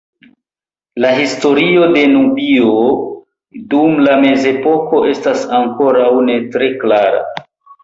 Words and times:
La 1.03 1.09
historio 1.17 1.89
de 1.95 2.05
Nubio 2.13 2.71
dum 3.75 4.01
la 4.09 4.17
mezepoko 4.25 5.05
estas 5.13 5.47
ankoraŭ 5.61 6.11
ne 6.33 6.41
tre 6.57 6.75
klara. 6.85 7.25